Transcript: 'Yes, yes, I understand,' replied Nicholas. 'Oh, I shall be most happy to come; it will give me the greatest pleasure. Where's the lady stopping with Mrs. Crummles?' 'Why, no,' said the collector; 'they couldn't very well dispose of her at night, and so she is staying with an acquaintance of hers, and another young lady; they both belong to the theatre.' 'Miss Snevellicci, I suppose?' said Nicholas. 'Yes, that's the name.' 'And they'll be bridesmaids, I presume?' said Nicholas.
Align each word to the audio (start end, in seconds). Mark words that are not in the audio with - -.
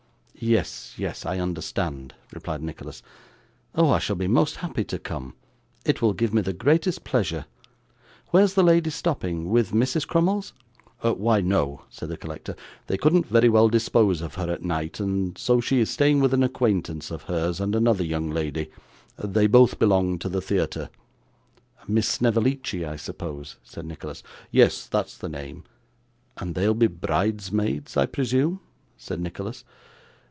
'Yes, 0.43 0.95
yes, 0.97 1.23
I 1.23 1.37
understand,' 1.37 2.15
replied 2.33 2.63
Nicholas. 2.63 3.03
'Oh, 3.75 3.91
I 3.91 3.99
shall 3.99 4.15
be 4.15 4.25
most 4.27 4.55
happy 4.55 4.83
to 4.85 4.97
come; 4.97 5.35
it 5.85 6.01
will 6.01 6.13
give 6.13 6.33
me 6.33 6.41
the 6.41 6.51
greatest 6.51 7.03
pleasure. 7.03 7.45
Where's 8.31 8.55
the 8.55 8.63
lady 8.63 8.89
stopping 8.89 9.51
with 9.51 9.69
Mrs. 9.69 10.07
Crummles?' 10.07 10.53
'Why, 11.03 11.41
no,' 11.41 11.83
said 11.91 12.09
the 12.09 12.17
collector; 12.17 12.55
'they 12.87 12.97
couldn't 12.97 13.27
very 13.27 13.49
well 13.49 13.69
dispose 13.69 14.21
of 14.23 14.33
her 14.33 14.51
at 14.51 14.63
night, 14.63 14.99
and 14.99 15.37
so 15.37 15.61
she 15.61 15.79
is 15.79 15.91
staying 15.91 16.21
with 16.21 16.33
an 16.33 16.41
acquaintance 16.41 17.11
of 17.11 17.21
hers, 17.23 17.59
and 17.61 17.75
another 17.75 18.03
young 18.03 18.31
lady; 18.31 18.71
they 19.23 19.45
both 19.45 19.77
belong 19.77 20.17
to 20.17 20.27
the 20.29 20.41
theatre.' 20.41 20.89
'Miss 21.87 22.07
Snevellicci, 22.07 22.83
I 22.83 22.95
suppose?' 22.95 23.57
said 23.63 23.85
Nicholas. 23.85 24.23
'Yes, 24.49 24.87
that's 24.87 25.19
the 25.19 25.29
name.' 25.29 25.65
'And 26.37 26.55
they'll 26.55 26.73
be 26.73 26.87
bridesmaids, 26.87 27.95
I 27.95 28.07
presume?' 28.07 28.59
said 28.97 29.19
Nicholas. 29.21 29.63